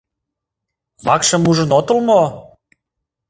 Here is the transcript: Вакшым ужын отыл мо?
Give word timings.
Вакшым 1.05 1.43
ужын 1.49 1.69
отыл 1.79 1.99
мо? 2.07 2.21